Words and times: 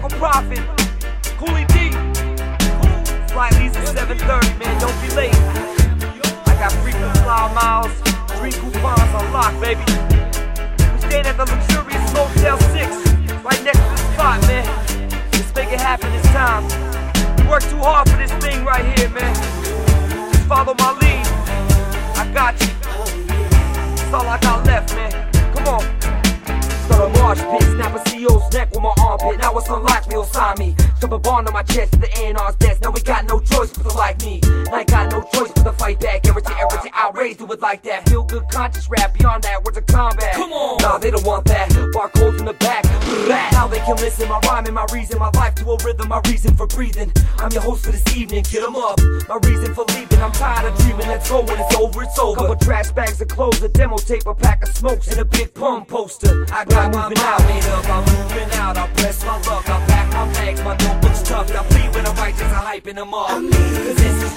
Michael 0.00 0.10
Prophet, 0.10 0.58
Coolie 1.38 1.66
D. 1.74 1.90
Flight 3.32 3.52
leaves 3.58 3.76
at 3.76 3.96
7:30, 3.96 4.58
man. 4.58 4.80
Don't 4.80 4.94
be 5.02 5.08
late. 5.16 5.34
I 6.46 6.54
got 6.60 6.70
frequent 6.84 7.16
flyer 7.18 7.52
miles, 7.52 7.90
three 8.38 8.52
coupons 8.52 9.14
on 9.14 9.32
lock, 9.32 9.60
baby. 9.60 9.82
We're 10.78 11.00
staying 11.00 11.26
at 11.26 11.36
the 11.36 11.46
luxurious 11.46 12.12
Motel 12.14 12.58
6, 12.60 13.42
right 13.42 13.62
next 13.64 13.80
to 13.80 13.90
the 13.90 14.12
spot, 14.12 14.40
man. 14.42 14.64
Let's 15.32 15.54
make 15.56 15.72
it 15.72 15.80
happen 15.80 16.12
this 16.12 16.26
time. 16.26 16.64
We 17.38 17.50
worked 17.50 17.70
too 17.70 17.78
hard 17.78 18.08
for 18.08 18.16
this 18.16 18.32
thing 18.34 18.64
right 18.64 18.84
here, 18.96 19.08
man. 19.08 19.34
Just 20.32 20.46
follow 20.46 20.74
my 20.78 20.92
lead. 20.92 21.26
I 22.16 22.30
got 22.32 22.60
you. 22.60 22.77
That's 24.10 24.24
all 24.24 24.30
I 24.30 24.38
got 24.40 24.64
left, 24.64 24.94
man. 24.94 25.12
Come 25.52 25.68
on. 25.68 25.82
Start 26.86 27.14
a 27.14 27.18
marsh 27.20 27.40
pit, 27.40 27.62
snap 27.74 27.94
a 27.94 27.98
CEO's 28.08 28.50
neck 28.54 28.70
with 28.70 28.80
my 28.80 28.94
armpit. 29.02 29.38
Now 29.38 29.54
it's 29.58 29.68
unlocked, 29.68 30.08
me 30.08 30.16
will 30.16 30.24
sign 30.24 30.56
me. 30.58 30.74
Shove 30.98 31.12
a 31.12 31.18
bond 31.18 31.46
on 31.46 31.52
my 31.52 31.62
chest 31.62 31.92
to 31.92 31.98
the 31.98 32.08
A&R's 32.18 32.56
desk. 32.56 32.80
Now 32.80 32.90
we 32.90 33.02
got 33.02 33.28
no 33.28 33.38
choice 33.38 33.70
but 33.70 33.82
to 33.90 33.94
like 33.98 34.18
me. 34.22 34.40
And 34.42 34.68
I 34.70 34.84
got 34.84 35.12
no 35.12 35.20
choice 35.34 35.52
but 35.52 35.64
to 35.64 35.72
fight 35.72 36.00
back. 36.00 36.26
Irritate, 36.26 36.56
irritate, 36.56 36.92
outrage, 36.94 37.36
do 37.36 37.52
it 37.52 37.60
like 37.60 37.82
that. 37.82 38.08
Feel 38.08 38.24
good, 38.24 38.48
conscious 38.50 38.88
rap. 38.88 39.12
Beyond 39.12 39.42
that, 39.42 39.62
words 39.62 39.76
of 39.76 39.84
combat. 39.84 40.34
Come 40.36 40.54
on. 40.54 40.78
Nah, 40.80 40.96
they 40.96 41.10
don't 41.10 41.26
want 41.26 41.44
that. 41.44 41.68
Barcodes 41.68 42.38
in 42.38 42.46
the 42.46 42.54
back. 42.54 42.87
Now 43.28 43.66
they 43.66 43.78
can 43.78 43.96
listen. 43.96 44.28
My 44.28 44.40
rhyme 44.46 44.64
and 44.66 44.74
my 44.74 44.86
reason. 44.92 45.18
My 45.18 45.30
life 45.30 45.54
to 45.56 45.70
a 45.70 45.76
rhythm. 45.84 46.08
My 46.08 46.20
reason 46.28 46.56
for 46.56 46.66
breathing. 46.66 47.12
I'm 47.38 47.50
your 47.52 47.62
host 47.62 47.84
for 47.84 47.92
this 47.92 48.04
evening. 48.16 48.44
Get 48.50 48.62
'em 48.62 48.76
up. 48.76 48.98
My 49.28 49.38
reason 49.42 49.74
for 49.74 49.84
leaving. 49.94 50.20
I'm 50.22 50.32
tired 50.32 50.72
of 50.72 50.78
dreaming. 50.78 51.08
Let's 51.08 51.28
go 51.28 51.40
when 51.40 51.60
it's 51.60 51.74
over. 51.76 52.02
It's 52.02 52.18
over. 52.18 52.36
Couple 52.36 52.56
trash 52.56 52.90
bags 52.92 53.20
of 53.20 53.28
clothes, 53.28 53.62
a 53.62 53.68
demo 53.68 53.96
tape, 53.98 54.26
a 54.26 54.34
pack 54.34 54.62
of 54.62 54.74
smokes, 54.74 55.08
and 55.08 55.20
a 55.20 55.24
big 55.24 55.52
pump 55.54 55.88
poster. 55.88 56.46
I 56.52 56.64
got 56.64 56.92
my 56.92 57.08
mind 57.08 57.44
made 57.48 57.66
up. 57.66 57.88
I'm 57.88 58.04
moving 58.04 58.50
out. 58.58 58.78
I 58.78 58.86
press 58.96 59.24
my 59.24 59.36
luck. 59.42 59.68
I 59.68 59.78
pack 59.86 60.12
my 60.12 60.32
bags. 60.34 60.62
My 60.62 60.76
notebook's 60.76 61.22
tucked. 61.22 61.50
I 61.50 61.62
plead 61.64 61.94
when 61.94 62.06
I'm 62.06 62.16
right, 62.16 62.36
just 62.36 62.52
a 62.52 62.62
hyping 62.68 62.96
them 62.96 63.14
up. 63.14 63.28
Cause 63.28 63.96
this 63.96 64.27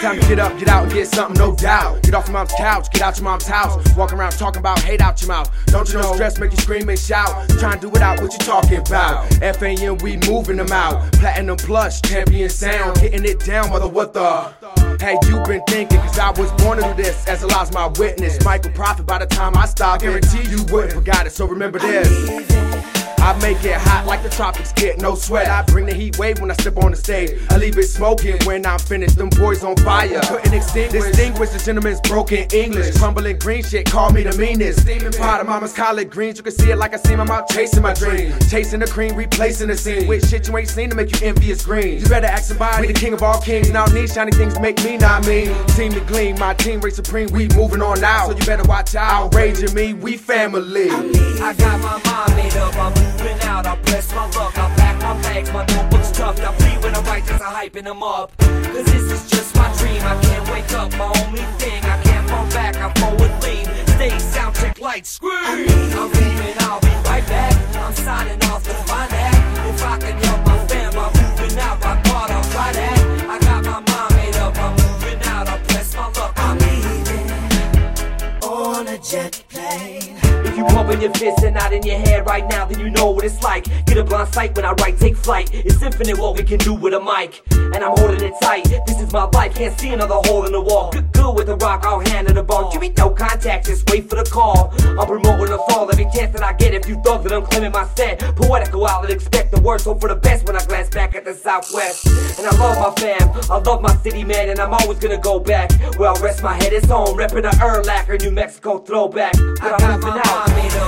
It's 0.00 0.06
time 0.06 0.18
to 0.18 0.28
get 0.28 0.38
up, 0.38 0.58
get 0.58 0.68
out, 0.68 0.84
and 0.84 0.92
get 0.94 1.08
something, 1.08 1.38
no 1.38 1.54
doubt. 1.54 2.02
Get 2.04 2.14
off 2.14 2.26
your 2.26 2.32
mom's 2.32 2.54
couch, 2.54 2.90
get 2.90 3.02
out 3.02 3.18
your 3.18 3.24
mom's 3.24 3.46
house. 3.46 3.94
Walk 3.94 4.14
around 4.14 4.32
talking 4.32 4.60
about 4.60 4.78
hate 4.78 5.02
out 5.02 5.20
your 5.20 5.28
mouth. 5.28 5.50
Don't 5.66 5.86
you 5.92 5.98
know 5.98 6.14
stress 6.14 6.38
make 6.38 6.52
you 6.52 6.56
scream 6.56 6.88
and 6.88 6.98
shout? 6.98 7.50
Try 7.58 7.72
and 7.72 7.82
do 7.82 7.90
it 7.90 8.00
out, 8.00 8.18
what 8.22 8.32
you 8.32 8.38
talking 8.38 8.78
about? 8.78 9.30
FAN, 9.34 9.98
we 9.98 10.16
moving 10.26 10.56
them 10.56 10.72
out. 10.72 11.12
Platinum 11.12 11.58
plus, 11.58 12.00
champion 12.00 12.48
sound. 12.48 12.96
Hitting 12.96 13.26
it 13.26 13.40
down, 13.40 13.68
mother, 13.68 13.88
what 13.88 14.14
the? 14.14 14.50
Hey, 15.00 15.18
you 15.28 15.42
been 15.42 15.62
thinking, 15.68 15.98
cause 15.98 16.18
I 16.18 16.30
was 16.30 16.50
born 16.62 16.78
to 16.78 16.84
do 16.84 16.94
this, 16.94 17.28
as 17.28 17.44
a 17.44 17.54
Allah's 17.54 17.70
my 17.74 17.88
witness. 17.98 18.42
Michael 18.42 18.70
Prophet, 18.70 19.04
by 19.04 19.18
the 19.18 19.26
time 19.26 19.54
I 19.54 19.66
stop, 19.66 20.00
guarantee 20.00 20.48
you 20.48 20.64
wouldn't 20.72 20.94
forgot 20.94 21.26
it, 21.26 21.32
so 21.32 21.46
remember 21.46 21.78
this. 21.78 22.89
I 23.20 23.38
make 23.40 23.62
it 23.64 23.76
hot 23.76 24.06
like 24.06 24.22
the 24.22 24.30
tropics 24.30 24.72
get 24.72 24.98
no 25.00 25.14
sweat. 25.14 25.48
I 25.48 25.62
bring 25.62 25.86
the 25.86 25.94
heat 25.94 26.18
wave 26.18 26.40
when 26.40 26.50
I 26.50 26.54
step 26.54 26.78
on 26.78 26.90
the 26.90 26.96
stage. 26.96 27.38
I 27.50 27.58
leave 27.58 27.76
it 27.76 27.84
smoking 27.84 28.38
when 28.44 28.64
I'm 28.64 28.78
finished. 28.78 29.16
Them 29.16 29.28
boys 29.28 29.62
on 29.62 29.76
fire. 29.76 30.20
Couldn't 30.22 30.54
extinguish, 30.54 31.04
distinguish 31.04 31.50
the 31.50 31.58
gentleman's 31.58 32.00
broken 32.00 32.46
English. 32.52 32.96
Crumbling 32.96 33.38
green 33.38 33.62
shit, 33.62 33.90
call 33.90 34.10
me 34.10 34.22
the 34.22 34.36
meanest. 34.38 34.80
Steaming 34.80 35.12
pot 35.12 35.40
of 35.40 35.46
mama's 35.46 35.74
collard 35.74 36.10
greens. 36.10 36.38
You 36.38 36.44
can 36.44 36.52
see 36.52 36.70
it 36.70 36.76
like 36.76 36.94
I 36.94 36.96
see 36.96 37.14
my 37.14 37.24
mouth 37.24 37.48
chasing 37.48 37.82
my 37.82 37.92
dream. 37.92 38.32
Chasing 38.48 38.80
the 38.80 38.86
cream, 38.86 39.14
replacing 39.14 39.68
the 39.68 39.76
scene. 39.76 40.08
With 40.08 40.28
shit 40.28 40.48
you 40.48 40.56
ain't 40.56 40.68
seen 40.68 40.88
to 40.90 40.96
make 40.96 41.12
you 41.12 41.26
envious 41.26 41.64
green. 41.64 42.00
You 42.00 42.06
better 42.06 42.26
ask 42.26 42.44
somebody. 42.44 42.86
We 42.86 42.92
the 42.92 42.98
king 42.98 43.12
of 43.12 43.22
all 43.22 43.40
kings. 43.40 43.70
Now 43.70 43.86
these 43.86 44.14
shiny 44.14 44.32
things 44.32 44.58
make 44.58 44.82
me 44.82 44.96
not 44.96 45.26
mean. 45.26 45.54
Team 45.76 45.92
to 45.92 46.00
gleam, 46.00 46.38
my 46.38 46.54
team 46.54 46.80
race 46.80 46.96
supreme. 46.96 47.28
We 47.32 47.48
moving 47.48 47.82
on 47.82 48.00
now. 48.00 48.28
So 48.28 48.36
you 48.36 48.46
better 48.46 48.64
watch 48.64 48.94
out. 48.94 49.10
Outraging 49.10 49.74
me, 49.74 49.92
we 49.92 50.16
family. 50.16 50.88
I 50.90 51.54
got 51.58 51.80
my 51.80 52.00
mind 52.10 52.36
made 52.36 52.56
up, 52.56 52.74
I'm 52.76 53.09
moving 53.20 53.40
out. 53.42 53.66
I 53.66 53.76
press 53.76 54.12
my 54.14 54.24
luck, 54.30 54.56
I 54.58 54.68
pack 54.76 54.96
my 55.00 55.22
bags, 55.22 55.52
my 55.52 55.64
notebook's 55.66 56.10
tucked. 56.10 56.40
I 56.40 56.52
plead 56.54 56.82
when 56.82 56.94
I'm 56.94 57.04
right, 57.04 57.24
just 57.24 57.42
I'm 57.42 57.52
hyping 57.54 57.84
them 57.84 58.02
up. 58.02 58.36
Cause 58.38 58.84
this 58.84 59.12
is 59.12 59.30
just 59.30 59.54
my 59.56 59.72
dream, 59.78 60.02
I 60.02 60.18
can't 60.22 60.50
wake 60.50 60.72
up. 60.72 60.90
My 60.96 61.12
only 61.24 61.44
thing, 61.58 61.84
I 61.84 62.02
can't 62.02 62.28
fall 62.28 62.46
back, 62.50 62.76
I 62.76 62.92
forward 63.00 63.32
lean. 63.42 63.66
Stay 63.96 64.18
sound 64.18 64.54
check 64.56 64.80
lights, 64.80 65.10
scream. 65.10 65.32
I'm 65.32 65.58
leaving, 66.12 66.56
I'll 66.60 66.80
be 66.80 66.94
right 67.08 67.26
back. 67.26 67.54
I'm 67.76 67.94
signing 67.94 68.42
off 68.44 68.64
to 68.64 68.74
find 68.88 69.10
that. 69.10 69.34
If 69.68 69.84
I 69.84 69.98
can 69.98 70.16
help 70.24 70.46
my 70.46 70.58
fam, 70.66 70.92
I'm 70.98 71.12
moving 71.20 71.58
out. 71.58 71.80
By 71.80 72.00
God, 72.04 72.30
I'll 72.30 72.50
try 72.52 72.72
that. 72.72 72.98
I 73.28 73.38
got 73.38 73.64
my 73.64 73.80
mind 73.80 74.16
made 74.16 74.36
up, 74.36 74.56
I'm 74.56 74.72
moving 74.76 75.22
out. 75.28 75.48
I 75.48 75.58
press 75.68 75.94
my 75.94 76.06
luck, 76.06 76.32
I'm 76.36 76.58
leaving 76.58 77.30
on 78.42 78.88
a 78.88 78.98
jet 78.98 79.42
plane. 79.48 80.29
You 80.60 80.66
pumping 80.66 81.00
your 81.00 81.14
fists 81.14 81.42
and 81.42 81.54
not 81.54 81.72
in 81.72 81.82
your 81.84 81.96
head 81.96 82.26
right 82.26 82.46
now, 82.50 82.66
then 82.66 82.80
you 82.80 82.90
know 82.90 83.12
what 83.12 83.24
it's 83.24 83.42
like. 83.42 83.64
Get 83.86 83.96
a 83.96 84.04
blind 84.04 84.34
sight 84.34 84.54
when 84.54 84.66
I 84.66 84.72
write, 84.72 84.98
take 84.98 85.16
flight. 85.16 85.48
It's 85.54 85.80
infinite 85.80 86.18
what 86.18 86.36
we 86.36 86.42
can 86.44 86.58
do 86.58 86.74
with 86.74 86.92
a 86.92 87.00
mic, 87.00 87.42
and 87.50 87.76
I'm 87.76 87.96
holding 87.96 88.22
it 88.22 88.34
tight. 88.42 88.64
This 88.86 89.00
is 89.00 89.10
my 89.10 89.24
life, 89.24 89.54
can't 89.54 89.80
see 89.80 89.88
another 89.88 90.16
hole 90.16 90.44
in 90.44 90.52
the 90.52 90.60
wall. 90.60 90.92
With 91.20 91.46
the 91.46 91.56
rock, 91.56 91.84
I'll 91.84 92.00
handle 92.00 92.34
the 92.34 92.40
a 92.40 92.42
ball. 92.42 92.72
Give 92.72 92.80
me 92.80 92.92
no 92.96 93.10
contact, 93.10 93.66
just 93.66 93.88
wait 93.90 94.08
for 94.10 94.16
the 94.16 94.28
call. 94.28 94.72
I'm 94.98 95.06
promoting 95.06 95.50
the 95.50 95.58
fall 95.68 95.90
every 95.90 96.04
chance 96.04 96.32
that 96.32 96.42
I 96.42 96.52
get. 96.54 96.74
If 96.74 96.88
you 96.88 97.00
thug, 97.02 97.22
that 97.22 97.32
I'm 97.32 97.44
claiming 97.44 97.72
my 97.72 97.86
set. 97.94 98.18
Poetical 98.36 98.86
outlet, 98.86 99.10
expect 99.10 99.52
the 99.52 99.60
worst, 99.60 99.84
hope 99.84 100.00
for 100.00 100.08
the 100.08 100.16
best 100.16 100.46
when 100.46 100.56
I 100.56 100.64
glance 100.64 100.88
back 100.88 101.14
at 101.14 101.24
the 101.24 101.34
Southwest. 101.34 102.06
And 102.38 102.46
I 102.46 102.56
love 102.58 102.76
my 102.78 103.00
fam, 103.00 103.28
I 103.50 103.58
love 103.58 103.80
my 103.80 103.94
city, 103.96 104.24
man, 104.24 104.48
and 104.48 104.58
I'm 104.58 104.74
always 104.74 104.98
gonna 104.98 105.18
go 105.18 105.38
back. 105.38 105.70
Where 105.98 106.10
I 106.10 106.20
rest 106.20 106.42
my 106.42 106.54
head 106.54 106.72
is 106.72 106.84
home, 106.86 107.16
repping 107.16 107.42
the 107.42 107.56
Erlacher, 107.60 108.20
New 108.20 108.32
Mexico 108.32 108.78
throwback. 108.78 109.34
But 109.60 109.80
I'm 109.80 110.00
moving 110.00 110.20
out. 110.24 110.79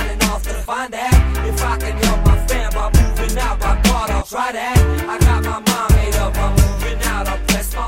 Signing 0.00 0.22
off 0.30 0.42
to 0.42 0.54
find 0.54 0.92
that. 0.92 1.14
If 1.46 1.62
I 1.62 1.76
can 1.78 1.96
help 2.04 2.24
my 2.24 2.36
fam, 2.46 2.72
I'm 2.76 2.92
moving 2.92 3.38
out. 3.38 3.60
By 3.60 3.80
God, 3.82 4.10
I'll 4.10 4.22
try 4.22 4.52
that. 4.52 4.78
I 5.08 5.18
got 5.18 5.44
my 5.44 5.60
mind 5.70 5.94
made 5.96 6.16
up, 6.16 6.36
I'm 6.36 6.52
moving 6.56 7.00
out. 7.04 7.28
I 7.28 7.36
press 7.48 7.74
my 7.74 7.79